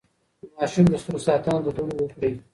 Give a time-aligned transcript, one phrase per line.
[0.41, 2.33] د ماشوم د سترګو ساتنه له دوړو وکړئ.